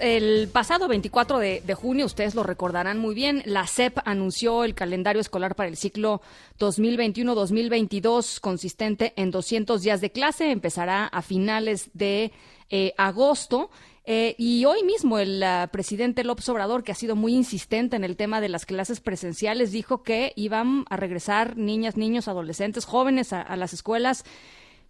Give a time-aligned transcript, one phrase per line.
[0.00, 5.20] El pasado 24 de, junio, ustedes lo recordarán muy bien, la SEP anunció el calendario
[5.20, 6.20] escolar para el ciclo
[6.58, 10.50] 2021-2022 consistente en 200 días de clase.
[10.50, 12.32] Empezará a finales de
[12.70, 13.70] eh, agosto.
[14.04, 18.02] Eh, y hoy mismo el uh, presidente López Obrador, que ha sido muy insistente en
[18.02, 23.32] el tema de las clases presenciales, dijo que iban a regresar niñas, niños, adolescentes, jóvenes
[23.32, 24.24] a, a las escuelas,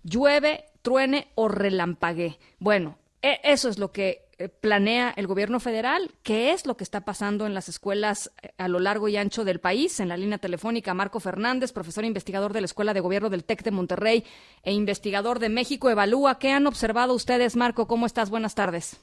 [0.02, 2.38] llueve, truene o relampague.
[2.58, 4.23] Bueno, e, eso es lo que
[4.60, 8.68] planea el gobierno federal, qué es lo que está pasando en las escuelas eh, a
[8.68, 10.00] lo largo y ancho del país.
[10.00, 13.62] En la línea telefónica, Marco Fernández, profesor investigador de la Escuela de Gobierno del TEC
[13.62, 14.24] de Monterrey
[14.62, 16.38] e investigador de México Evalúa.
[16.38, 17.86] ¿Qué han observado ustedes, Marco?
[17.86, 18.30] ¿Cómo estás?
[18.30, 19.00] Buenas tardes.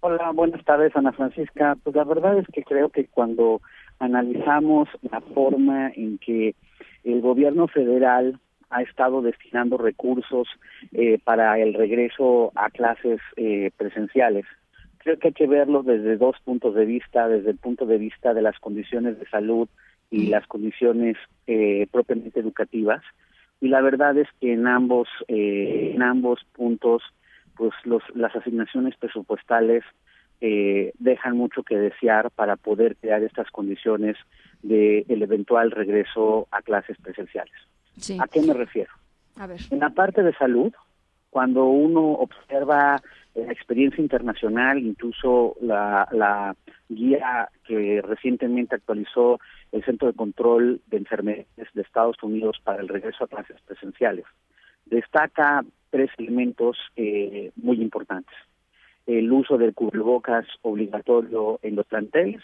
[0.00, 1.76] Hola, buenas tardes, Ana Francisca.
[1.82, 3.62] Pues la verdad es que creo que cuando
[3.98, 6.54] analizamos la forma en que
[7.04, 8.38] el gobierno federal
[8.74, 10.48] ha estado destinando recursos
[10.92, 14.46] eh, para el regreso a clases eh, presenciales.
[14.98, 18.34] Creo que hay que verlo desde dos puntos de vista, desde el punto de vista
[18.34, 19.68] de las condiciones de salud
[20.10, 23.02] y las condiciones eh, propiamente educativas.
[23.60, 27.02] Y la verdad es que en ambos en ambos puntos,
[27.56, 29.84] pues los, las asignaciones presupuestales
[30.98, 34.18] dejan mucho que desear para poder crear estas condiciones
[34.62, 37.54] de el eventual regreso a clases presenciales.
[38.20, 38.92] ¿A qué me refiero?
[39.70, 40.72] En la parte de salud,
[41.30, 43.02] cuando uno observa
[43.34, 46.54] la experiencia internacional, incluso la, la
[46.88, 49.40] guía que recientemente actualizó
[49.72, 54.24] el Centro de Control de Enfermedades de Estados Unidos para el regreso a clases presenciales,
[54.86, 58.34] destaca tres elementos eh, muy importantes.
[59.06, 62.42] El uso del cubrebocas obligatorio en los planteles,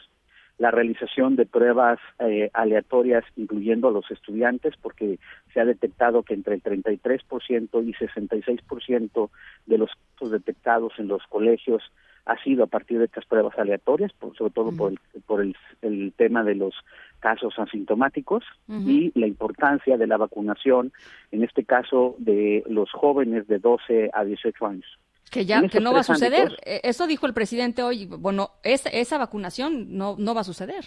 [0.61, 5.19] la realización de pruebas eh, aleatorias incluyendo a los estudiantes porque
[5.55, 9.31] se ha detectado que entre el 33% y 66%
[9.64, 11.83] de los casos detectados en los colegios
[12.27, 16.44] ha sido a partir de estas pruebas aleatorias, sobre todo por, el, por el, tema
[16.44, 16.75] de los
[17.20, 20.93] casos asintomáticos y la importancia de la vacunación,
[21.32, 24.99] en este caso de los jóvenes de 12 a 18 años.
[25.30, 26.58] Que ya que no va a suceder.
[26.64, 28.06] E, eso dijo el presidente hoy.
[28.06, 30.84] Bueno, esa vacunación no, no va a suceder.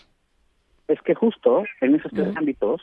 [0.87, 2.81] Es que justo en esos tres ámbitos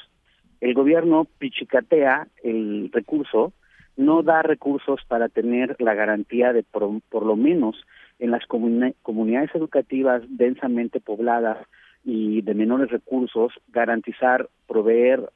[0.60, 3.53] el gobierno pichicatea el recurso,
[3.97, 7.76] no da recursos para tener la garantía de por, por lo menos
[8.19, 11.59] en las comunidades educativas densamente pobladas
[12.04, 15.31] y de menores recursos garantizar proveer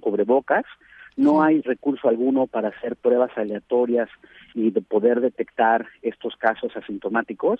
[0.00, 0.64] cubrebocas
[1.16, 4.08] no hay recurso alguno para hacer pruebas aleatorias
[4.54, 7.58] y de poder detectar estos casos asintomáticos.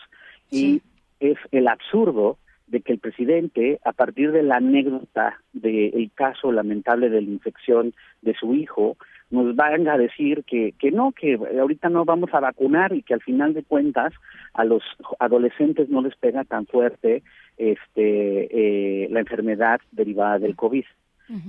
[0.50, 0.82] Y
[1.20, 7.08] es el absurdo de que el presidente, a partir de la anécdota del caso lamentable
[7.08, 8.96] de la infección de su hijo,
[9.30, 13.14] nos venga a decir que, que no, que ahorita no vamos a vacunar y que
[13.14, 14.12] al final de cuentas
[14.52, 14.82] a los
[15.18, 17.22] adolescentes no les pega tan fuerte
[17.56, 20.84] este eh, la enfermedad derivada del COVID.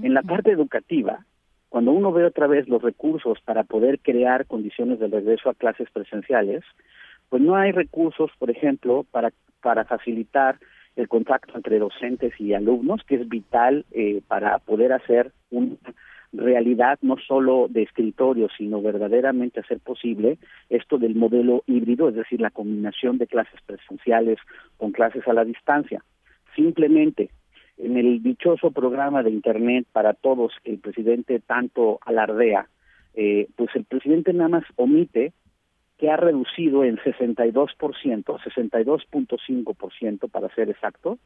[0.01, 1.23] En la parte educativa,
[1.77, 5.87] cuando uno ve otra vez los recursos para poder crear condiciones de regreso a clases
[5.91, 6.63] presenciales,
[7.29, 10.57] pues no hay recursos, por ejemplo, para, para facilitar
[10.95, 15.75] el contacto entre docentes y alumnos, que es vital eh, para poder hacer una
[16.33, 20.39] realidad no solo de escritorio, sino verdaderamente hacer posible
[20.71, 24.39] esto del modelo híbrido, es decir, la combinación de clases presenciales
[24.77, 26.03] con clases a la distancia.
[26.55, 27.29] Simplemente
[27.77, 32.67] en el dichoso programa de Internet para todos que el presidente tanto alardea,
[33.13, 35.33] eh, pues el presidente nada más omite
[35.97, 41.17] que ha reducido en 62%, 62.5% para ser exacto,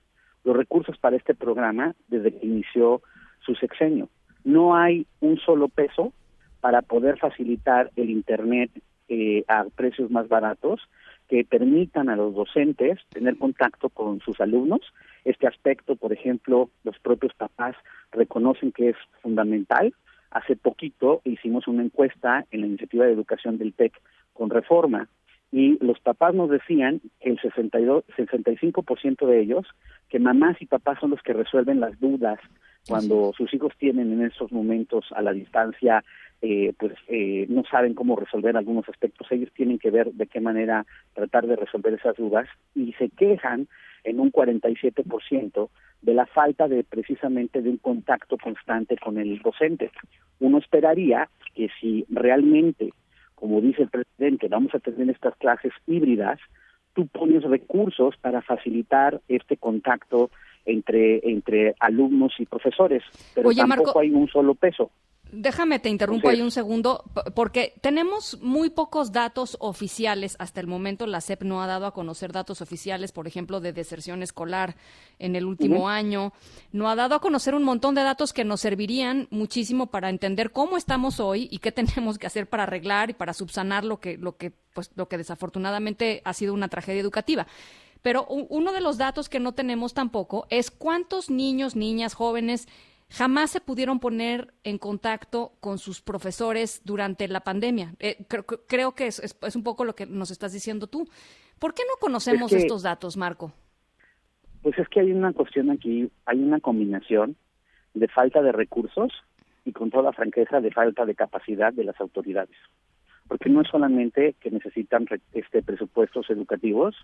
[0.43, 3.01] los recursos para este programa desde que inició
[3.45, 4.09] su sexenio.
[4.43, 6.13] No hay un solo peso
[6.61, 8.71] para poder facilitar el Internet
[9.09, 10.79] eh, a precios más baratos
[11.27, 14.81] que permitan a los docentes tener contacto con sus alumnos.
[15.25, 17.75] Este aspecto, por ejemplo, los propios papás
[18.11, 19.93] reconocen que es fundamental.
[20.31, 23.93] Hace poquito hicimos una encuesta en la iniciativa de educación del TEC
[24.33, 25.07] con reforma
[25.51, 29.67] y los papás nos decían que el 62, 65% de ellos,
[30.09, 32.39] que mamás y papás son los que resuelven las dudas
[32.87, 36.03] cuando sus hijos tienen en esos momentos a la distancia
[36.41, 40.41] eh, pues eh, no saben cómo resolver algunos aspectos, ellos tienen que ver de qué
[40.41, 43.67] manera tratar de resolver esas dudas y se quejan
[44.03, 45.69] en un 47%
[46.01, 49.91] de la falta de precisamente de un contacto constante con el docente.
[50.39, 52.91] Uno esperaría que si realmente,
[53.35, 56.39] como dice el presidente, vamos a tener estas clases híbridas,
[56.93, 60.31] tú pones recursos para facilitar este contacto
[60.65, 64.91] entre entre alumnos y profesores, pero tampoco hay un solo peso.
[65.33, 67.05] Déjame, te interrumpo ahí un segundo,
[67.35, 70.35] porque tenemos muy pocos datos oficiales.
[70.39, 73.71] Hasta el momento la SEP no ha dado a conocer datos oficiales, por ejemplo, de
[73.71, 74.75] deserción escolar
[75.19, 76.33] en el último año.
[76.73, 80.51] No ha dado a conocer un montón de datos que nos servirían muchísimo para entender
[80.51, 84.17] cómo estamos hoy y qué tenemos que hacer para arreglar y para subsanar lo que,
[84.17, 87.47] lo que, pues, lo que desafortunadamente ha sido una tragedia educativa.
[88.01, 92.67] Pero uno de los datos que no tenemos tampoco es cuántos niños, niñas, jóvenes
[93.11, 97.93] jamás se pudieron poner en contacto con sus profesores durante la pandemia.
[97.99, 98.25] Eh,
[98.67, 101.07] creo, que es, un poco lo que nos estás diciendo tú.
[101.59, 103.53] ¿Por qué no conocemos estos datos, Marco?
[104.61, 107.35] Pues es que hay una cuestión aquí, hay una combinación
[107.93, 109.11] de falta de recursos
[109.65, 112.55] y con toda franqueza de falta de capacidad de las autoridades.
[113.27, 116.95] Porque no es solamente que necesitan este presupuestos educativos,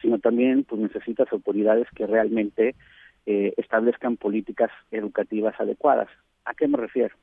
[0.00, 2.74] sino también pues necesitas autoridades que realmente
[3.30, 6.08] eh, establezcan políticas educativas adecuadas.
[6.46, 7.14] ¿A qué me refiero?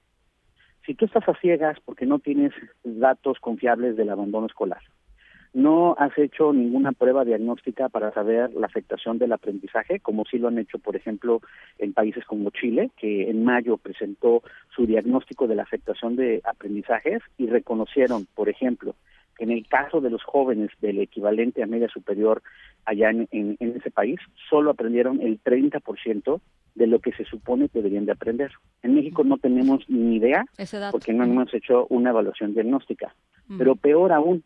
[0.86, 2.54] Si tú estás a ciegas porque no tienes
[2.84, 4.84] datos confiables del abandono escolar,
[5.56, 10.50] no has hecho ninguna prueba diagnóstica para saber la afectación del aprendizaje, como sí lo
[10.50, 11.42] han hecho, por ejemplo,
[11.80, 14.44] en países como Chile, que en mayo presentó
[14.76, 18.94] su diagnóstico de la afectación de aprendizajes y reconocieron, por ejemplo,
[19.40, 22.42] en el caso de los jóvenes del equivalente a media superior
[22.86, 26.40] allá en, en, ese país, solo aprendieron el 30%
[26.76, 28.52] de lo que se supone que deberían de aprender.
[28.84, 30.46] En México no tenemos ni idea
[30.92, 33.16] porque no hemos hecho una evaluación diagnóstica.
[33.58, 34.44] Pero peor aún,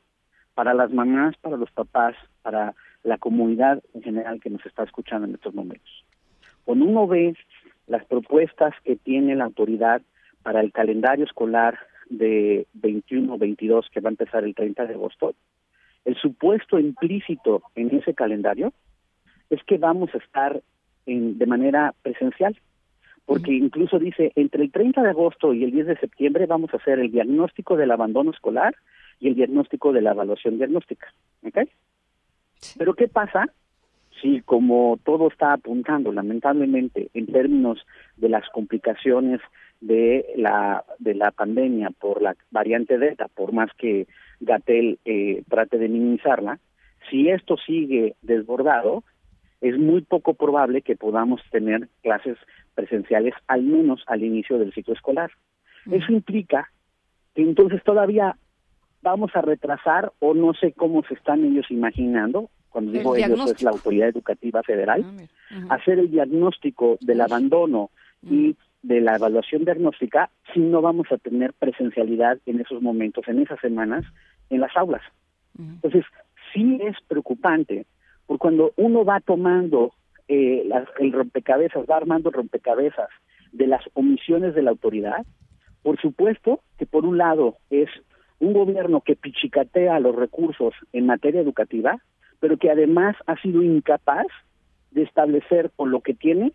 [0.54, 5.28] para las mamás, para los papás, para la comunidad en general que nos está escuchando
[5.28, 6.06] en estos momentos.
[6.66, 7.36] Cuando uno ve
[7.88, 10.02] las propuestas que tiene la autoridad
[10.44, 15.36] para el calendario escolar de 21-22 que va a empezar el 30 de agosto,
[16.06, 18.74] el supuesto implícito en ese calendario
[19.50, 20.62] es que vamos a estar
[21.06, 22.58] en, de manera presencial,
[23.26, 26.78] porque incluso dice, entre el 30 de agosto y el 10 de septiembre vamos a
[26.78, 28.76] hacer el diagnóstico del abandono escolar
[29.20, 31.14] y el diagnóstico de la evaluación diagnóstica.
[31.44, 31.60] ¿Ok?
[32.78, 33.54] Pero ¿qué pasa
[34.22, 37.86] si como todo está apuntando, lamentablemente, en términos
[38.18, 39.40] de las complicaciones
[39.82, 44.08] de la de la pandemia por la variante Delta, por más que
[44.40, 46.60] Gatel eh, trate de minimizarla,
[47.10, 49.04] si esto sigue desbordado,
[49.62, 52.38] es muy poco probable que podamos tener clases
[52.76, 55.32] presenciales al menos al inicio del ciclo escolar.
[55.90, 56.72] Eso implica
[57.36, 58.38] que entonces todavía
[59.02, 63.64] vamos a retrasar o no sé cómo se están ellos imaginando, cuando digo ellos es
[63.64, 65.04] la autoridad educativa federal,
[65.52, 67.90] ah, hacer el diagnóstico del abandono
[68.22, 73.40] y de la evaluación diagnóstica si no vamos a tener presencialidad en esos momentos, en
[73.40, 74.06] esas semanas,
[74.50, 75.02] en las aulas.
[75.58, 76.06] Entonces,
[76.54, 77.86] sí es preocupante,
[78.26, 79.94] porque cuando uno va tomando
[80.28, 83.10] eh, el rompecabezas, va armando rompecabezas
[83.52, 85.26] de las omisiones de la autoridad,
[85.82, 87.90] por supuesto que por un lado es
[88.40, 92.00] un gobierno que pichicatea los recursos en materia educativa,
[92.40, 94.28] pero que además ha sido incapaz
[94.92, 96.54] de establecer con lo que tiene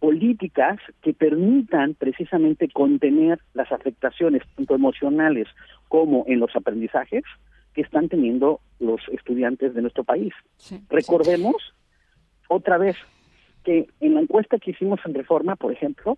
[0.00, 5.46] políticas que permitan precisamente contener las afectaciones tanto emocionales
[5.88, 7.22] como en los aprendizajes
[7.74, 10.32] que están teniendo los estudiantes de nuestro país.
[10.88, 11.56] Recordemos
[12.48, 12.96] otra vez
[13.62, 16.16] que en la encuesta que hicimos en Reforma, por ejemplo,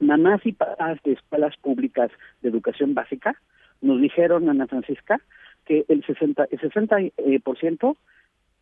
[0.00, 2.10] mamás y papás de escuelas públicas
[2.42, 3.40] de educación básica
[3.80, 5.20] nos dijeron, Ana Francisca,
[5.64, 7.96] que el 60%, el 60 eh, por ciento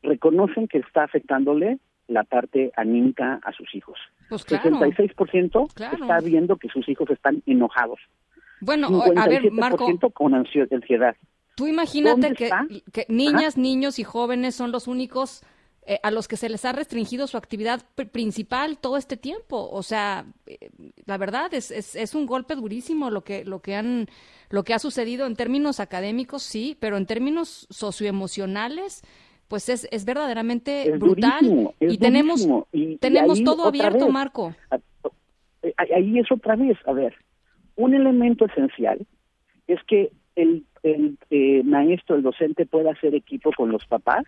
[0.02, 3.98] reconocen que está afectándole la parte anímica a sus hijos.
[4.28, 4.70] Pues claro.
[4.70, 7.98] 66% está viendo que sus hijos están enojados.
[8.60, 9.86] Bueno, a ver, Marco.
[10.12, 11.16] con ansiedad.
[11.56, 15.42] Tú imagínate que, niñas, niños y jóvenes son los únicos
[15.88, 17.80] eh, a los que se les ha restringido su actividad
[18.12, 19.70] principal todo este tiempo.
[19.70, 20.70] O sea, eh,
[21.06, 24.08] la verdad es, es, es, un golpe durísimo lo que, lo que han,
[24.50, 29.02] lo que ha sucedido en términos académicos, sí, pero en términos socioemocionales,
[29.48, 32.48] pues es, es verdaderamente brutal y tenemos
[33.00, 34.54] tenemos todo abierto, Marco.
[35.62, 37.14] Eh, ahí es otra vez, a ver,
[37.76, 39.06] un elemento esencial
[39.66, 44.24] es que el, el eh, maestro, el docente pueda hacer equipo con los papás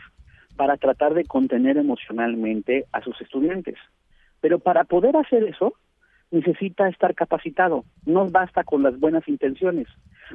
[0.56, 3.76] para tratar de contener emocionalmente a sus estudiantes.
[4.40, 5.74] Pero para poder hacer eso,
[6.30, 7.84] necesita estar capacitado.
[8.06, 9.86] No basta con las buenas intenciones.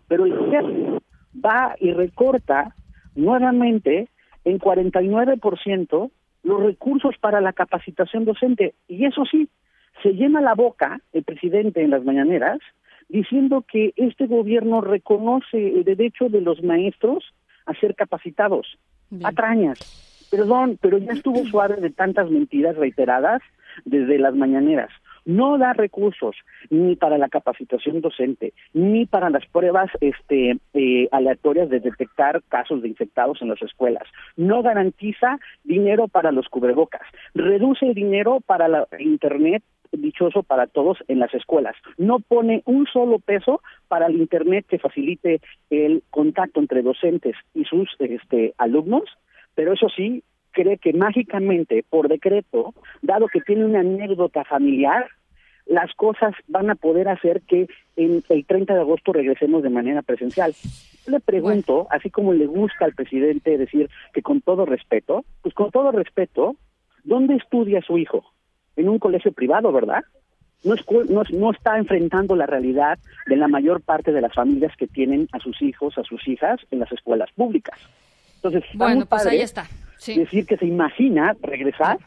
[0.08, 1.00] Pero el gobierno
[1.34, 2.76] va y recorta
[3.16, 4.10] nuevamente
[4.46, 6.12] en 49%
[6.44, 8.74] los recursos para la capacitación docente.
[8.88, 9.48] Y eso sí,
[10.02, 12.60] se llena la boca el presidente en las mañaneras
[13.10, 17.24] diciendo que este gobierno reconoce el derecho de los maestros
[17.66, 18.78] a ser capacitados.
[19.24, 19.78] Atrañas.
[20.32, 23.42] Perdón, pero ya estuvo suave de tantas mentiras reiteradas
[23.86, 24.90] desde las mañaneras.
[25.26, 26.36] No da recursos
[26.70, 32.82] ni para la capacitación docente, ni para las pruebas este, eh, aleatorias de detectar casos
[32.82, 34.04] de infectados en las escuelas,
[34.36, 37.02] no garantiza dinero para los cubrebocas,
[37.34, 41.76] reduce el dinero para la Internet dichoso para todos en las escuelas.
[41.98, 45.40] No pone un solo peso para el Internet que facilite
[45.70, 49.04] el contacto entre docentes y sus este, alumnos,
[49.56, 55.08] pero eso sí, cree que mágicamente, por decreto, dado que tiene una anécdota familiar,
[55.66, 60.02] las cosas van a poder hacer que en el 30 de agosto regresemos de manera
[60.02, 60.54] presencial.
[61.08, 65.72] Le pregunto, así como le gusta al presidente decir que con todo respeto, pues con
[65.72, 66.56] todo respeto,
[67.04, 68.24] ¿dónde estudia su hijo?
[68.76, 70.04] En un colegio privado, ¿verdad?
[70.64, 70.76] No,
[71.10, 75.28] no, no, está enfrentando la realidad de la mayor parte de las familias que tienen
[75.34, 77.78] a sus hijos, a sus hijas en las escuelas públicas.
[78.36, 79.68] Entonces, bueno, pues ahí está.
[80.06, 82.00] Decir que se imagina regresar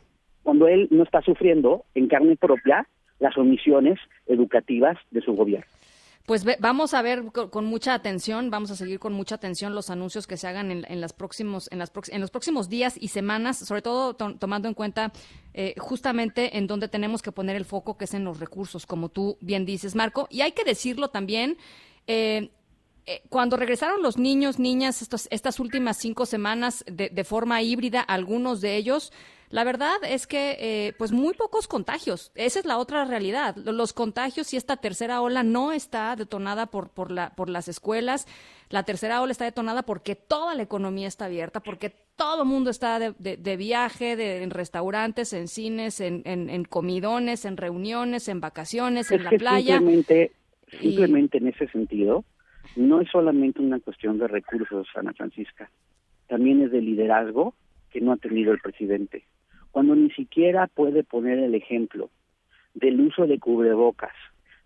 [0.42, 2.86] cuando él no está sufriendo en carne propia
[3.18, 5.66] las omisiones educativas de su gobierno.
[6.26, 10.26] Pues vamos a ver con, mucha atención, vamos a seguir con mucha atención los anuncios
[10.26, 13.80] que se hagan en, las próximos, en, las, en los próximos días y semanas, sobre
[13.80, 15.12] todo tomando en cuenta
[15.54, 19.08] eh, justamente en donde tenemos que poner el foco, que es en los recursos, como
[19.08, 20.26] tú bien dices, Marco.
[20.28, 21.58] Y hay que decirlo también,
[22.08, 22.50] eh,
[23.06, 28.60] eh, cuando regresaron los niños, niñas, estas últimas cinco semanas de, de forma híbrida, algunos
[28.60, 29.12] de ellos
[29.48, 32.32] la verdad es que, eh, pues, muy pocos contagios.
[32.34, 33.56] Esa es la otra realidad.
[33.56, 38.26] Los contagios y esta tercera ola no está detonada por, por, la, por las escuelas.
[38.70, 42.70] La tercera ola está detonada porque toda la economía está abierta, porque todo el mundo
[42.70, 49.12] está de, viaje, de, en restaurantes, en cines, en, en, comidones, en reuniones, en vacaciones,
[49.12, 49.76] en la playa.
[49.76, 50.32] Simplemente,
[50.80, 52.24] simplemente en ese sentido,
[52.76, 55.70] no es solamente una cuestión de recursos, Ana Francisca,
[56.28, 57.54] también es de liderazgo
[57.90, 59.24] que no ha tenido el presidente.
[59.70, 62.10] Cuando ni siquiera puede poner el ejemplo
[62.74, 64.12] del uso de cubrebocas,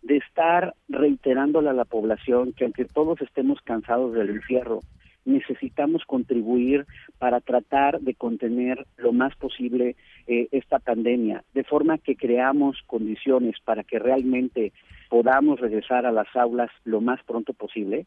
[0.03, 4.81] de estar reiterándole a la población que aunque todos estemos cansados del encierro,
[5.25, 6.87] necesitamos contribuir
[7.19, 9.97] para tratar de contener lo más posible
[10.27, 14.73] eh, esta pandemia, de forma que creamos condiciones para que realmente
[15.09, 18.07] podamos regresar a las aulas lo más pronto posible.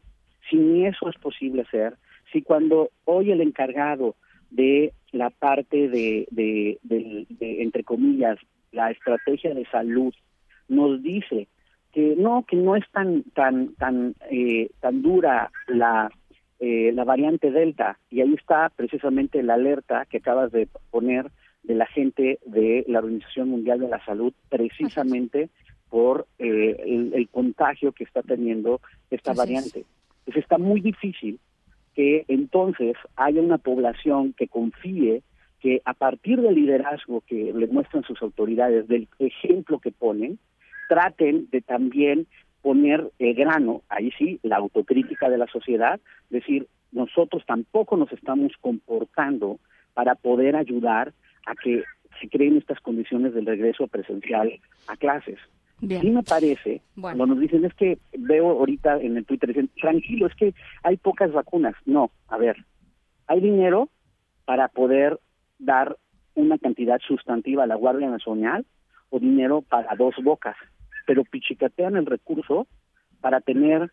[0.50, 1.96] Si ni eso es posible hacer,
[2.32, 4.15] si cuando hoy el encargado
[4.50, 8.38] de la parte de, de, entre comillas,
[8.72, 10.13] la estrategia de salud
[10.67, 11.48] nos dice
[11.91, 16.10] que no, que no es tan tan tan eh, tan dura la
[16.60, 18.00] eh, la variante delta.
[18.10, 21.32] Y ahí está precisamente la alerta que acabas de poner
[21.64, 25.50] de la gente de la Organización Mundial de la Salud precisamente
[25.90, 26.76] por eh,
[27.14, 28.82] el, contagio que está teniendo
[29.12, 29.86] esta variante.
[30.20, 31.40] Entonces está muy difícil
[31.94, 35.22] que entonces haya una población que confíe
[35.60, 40.40] que a partir del liderazgo que le muestran sus autoridades, del ejemplo que ponen,
[40.90, 42.28] traten de también
[42.63, 48.53] poner el grano, ahí sí, la autocrítica de la sociedad, decir, nosotros tampoco nos estamos
[48.62, 49.60] comportando
[49.93, 51.13] para poder ayudar
[51.46, 51.84] a que
[52.22, 55.38] se creen estas condiciones del regreso presencial a clases.
[55.79, 60.27] Sí me parece, cuando nos dicen es que veo ahorita en el Twitter, dicen, tranquilo,
[60.27, 61.75] es que hay pocas vacunas.
[61.86, 62.55] No, a ver,
[63.27, 63.89] hay dinero
[64.46, 65.20] para poder
[65.60, 65.98] dar
[66.36, 68.65] una cantidad sustantiva a la Guardia Nacional
[69.10, 70.55] o dinero para dos bocas,
[71.06, 72.68] pero pichicatean el recurso
[73.22, 73.92] para tener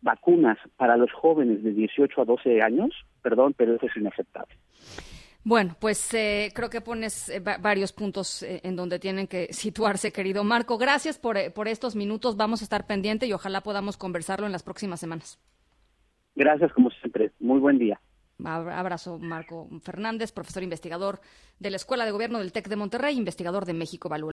[0.00, 2.90] vacunas para los jóvenes de 18 a 12 años,
[3.22, 4.54] perdón, pero eso es inaceptable.
[5.46, 10.12] Bueno, pues eh, creo que pones eh, varios puntos eh, en donde tienen que situarse,
[10.12, 10.78] querido Marco.
[10.78, 12.36] Gracias por, por estos minutos.
[12.36, 15.38] Vamos a estar pendiente y ojalá podamos conversarlo en las próximas semanas.
[16.34, 17.30] Gracias, como siempre.
[17.40, 18.00] Muy buen día.
[18.42, 21.20] Abrazo, Marco Fernández, profesor investigador
[21.60, 24.22] de la Escuela de Gobierno del TEC de Monterrey, investigador de México Value.